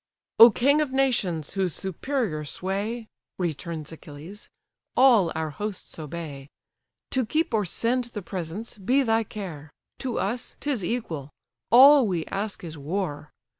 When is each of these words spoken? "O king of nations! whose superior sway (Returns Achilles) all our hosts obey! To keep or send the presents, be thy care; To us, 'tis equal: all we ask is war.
"O 0.39 0.49
king 0.49 0.81
of 0.81 0.91
nations! 0.91 1.53
whose 1.53 1.75
superior 1.75 2.43
sway 2.43 3.05
(Returns 3.37 3.91
Achilles) 3.91 4.49
all 4.97 5.31
our 5.35 5.51
hosts 5.51 5.99
obey! 5.99 6.49
To 7.11 7.23
keep 7.23 7.53
or 7.53 7.65
send 7.65 8.05
the 8.05 8.23
presents, 8.23 8.79
be 8.79 9.03
thy 9.03 9.23
care; 9.23 9.69
To 9.99 10.17
us, 10.17 10.57
'tis 10.59 10.83
equal: 10.83 11.29
all 11.69 12.07
we 12.07 12.25
ask 12.25 12.63
is 12.63 12.79
war. 12.79 13.29